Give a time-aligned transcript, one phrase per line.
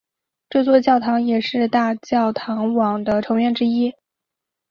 [0.49, 3.93] 这座教堂也是大教堂网的成员之一。